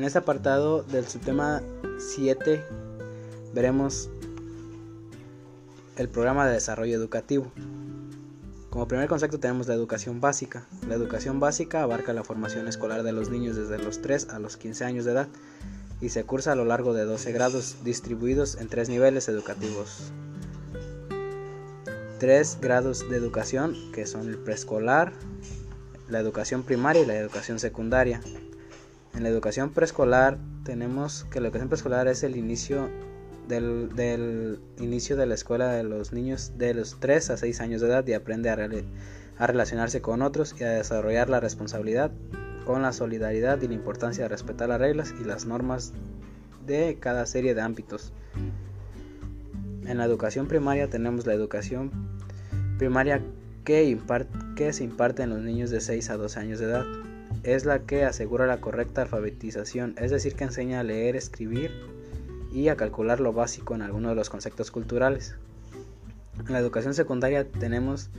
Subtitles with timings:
[0.00, 1.62] este apartado del subtema
[1.98, 2.64] 7
[3.52, 4.08] veremos
[5.96, 7.52] el programa de desarrollo educativo.
[8.70, 10.66] Como primer concepto tenemos la educación básica.
[10.88, 14.56] La educación básica abarca la formación escolar de los niños desde los 3 a los
[14.56, 15.28] 15 años de edad
[16.00, 20.10] y se cursa a lo largo de 12 grados distribuidos en tres niveles educativos.
[22.18, 25.12] Tres grados de educación que son el preescolar,
[26.08, 28.20] la educación primaria y la educación secundaria.
[29.14, 32.88] En la educación preescolar tenemos que la educación preescolar es el inicio
[33.48, 37.88] del, inicio de la escuela de los niños de los 3 a 6 años de
[37.88, 38.56] edad y aprende a,
[39.38, 42.10] a relacionarse con otros y a desarrollar la responsabilidad
[42.64, 45.92] con la solidaridad y la importancia de respetar las reglas y las normas
[46.66, 48.12] de cada serie de ámbitos.
[49.84, 51.90] En la educación primaria tenemos la educación
[52.78, 53.20] primaria
[53.64, 53.98] que,
[54.56, 56.84] que se imparte en los niños de 6 a 12 años de edad.
[57.42, 61.72] Es la que asegura la correcta alfabetización, es decir, que enseña a leer, escribir
[62.52, 65.34] y a calcular lo básico en algunos de los conceptos culturales.
[66.38, 68.10] En la educación secundaria tenemos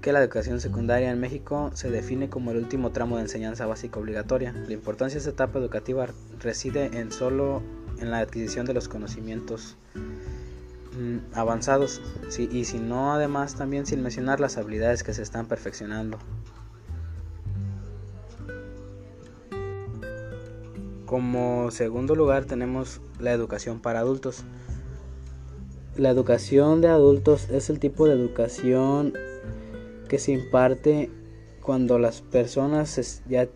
[0.00, 3.98] que la educación secundaria en México se define como el último tramo de enseñanza básica
[3.98, 4.52] obligatoria.
[4.52, 6.06] La importancia de esta etapa educativa
[6.40, 7.60] reside en solo
[7.98, 12.00] en la adquisición de los conocimientos mm, avanzados
[12.38, 16.18] y si no además también sin mencionar las habilidades que se están perfeccionando.
[21.16, 24.44] Como segundo lugar tenemos la educación para adultos.
[25.96, 29.14] La educación de adultos es el tipo de educación
[30.10, 31.08] que se imparte
[31.62, 33.48] cuando las personas ya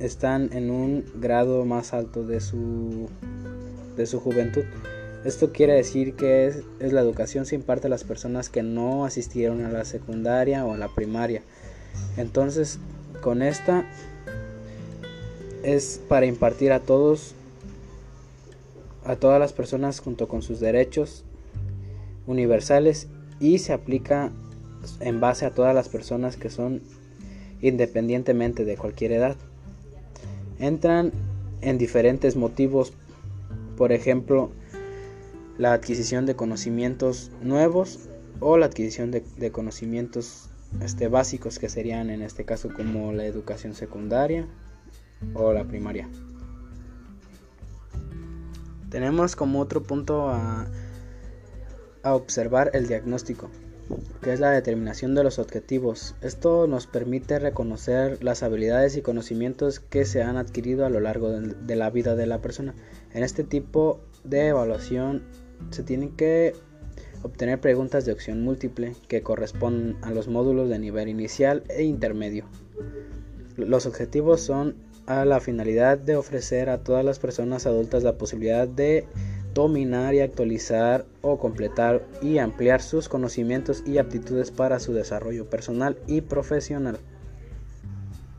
[0.00, 3.08] están en un grado más alto de su,
[3.94, 4.64] de su juventud.
[5.24, 9.64] Esto quiere decir que es, la educación se imparte a las personas que no asistieron
[9.64, 11.42] a la secundaria o a la primaria.
[12.16, 12.80] Entonces,
[13.20, 13.86] con esta
[15.62, 17.34] es para impartir a todos,
[19.04, 21.24] a todas las personas junto con sus derechos
[22.26, 23.08] universales
[23.40, 24.30] y se aplica
[25.00, 26.82] en base a todas las personas que son
[27.60, 29.36] independientemente de cualquier edad.
[30.58, 31.12] Entran
[31.60, 32.92] en diferentes motivos,
[33.76, 34.50] por ejemplo,
[35.58, 38.08] la adquisición de conocimientos nuevos
[38.40, 40.48] o la adquisición de, conocimientos
[40.82, 44.48] este, básicos que serían en este caso como la educación secundaria
[45.34, 46.08] o la primaria.
[48.90, 50.66] Tenemos como otro punto a
[52.02, 53.50] observar el diagnóstico
[54.22, 56.14] que es la determinación de los objetivos.
[56.20, 61.30] Esto nos permite reconocer las habilidades y conocimientos que se han adquirido a lo largo
[61.30, 62.74] de, la vida de la persona.
[63.12, 65.22] En este tipo de evaluación
[65.70, 66.54] se tienen que
[67.22, 72.46] obtener preguntas de opción múltiple que corresponden a los módulos de nivel inicial e intermedio.
[73.56, 74.76] Los objetivos son
[75.06, 79.06] a la finalidad de ofrecer a todas las personas adultas la posibilidad de
[79.54, 85.98] dominar y actualizar o completar y ampliar sus conocimientos y aptitudes para su desarrollo personal
[86.06, 86.98] y profesional.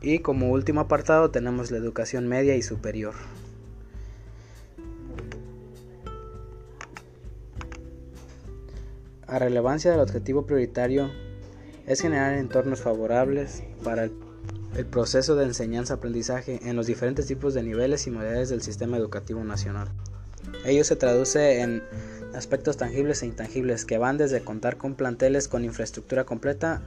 [0.00, 3.14] Y como último apartado tenemos la educación media y superior.
[9.26, 11.10] A relevancia del objetivo prioritario
[11.86, 14.12] es generar entornos favorables para el,
[14.76, 19.44] el proceso de enseñanza-aprendizaje en los diferentes tipos de niveles y modalidades del sistema educativo
[19.44, 19.88] nacional.
[20.64, 21.82] Ello se traduce en
[22.34, 26.82] aspectos tangibles e intangibles que van desde contar con planteles con infraestructura completa,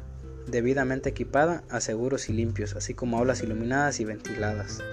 [0.47, 4.83] debidamente equipada, a seguros y limpios, así como aulas iluminadas y ventiladas.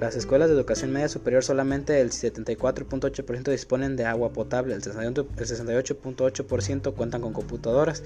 [0.00, 6.94] Las escuelas de educación media superior solamente el 74.8% disponen de agua potable, el 68.8%
[6.94, 8.02] cuentan con computadoras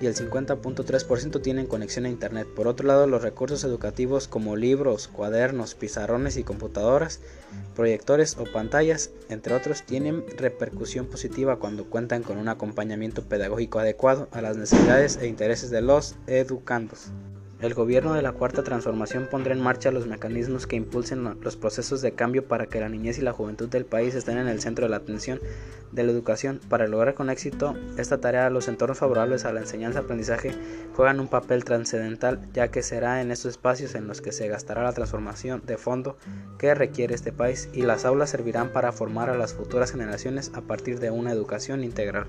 [0.00, 2.48] y el 50.3% tienen conexión a Internet.
[2.54, 7.20] Por otro lado, los recursos educativos como libros, cuadernos, pizarrones y computadoras,
[7.74, 14.28] proyectores o pantallas, entre otros, tienen repercusión positiva cuando cuentan con un acompañamiento pedagógico adecuado
[14.32, 17.12] a las necesidades e intereses de los educandos.
[17.62, 22.02] El gobierno de la Cuarta Transformación pondrá en marcha los mecanismos que impulsen los procesos
[22.02, 24.86] de cambio para que la niñez y la juventud del país estén en el centro
[24.86, 25.40] de la atención
[25.92, 26.58] de la educación.
[26.68, 30.56] Para lograr con éxito esta tarea, los entornos favorables a la enseñanza-aprendizaje
[30.96, 34.82] juegan un papel trascendental, ya que será en estos espacios en los que se gastará
[34.82, 36.16] la transformación de fondo
[36.58, 40.62] que requiere este país y las aulas servirán para formar a las futuras generaciones a
[40.62, 42.26] partir de una educación integral.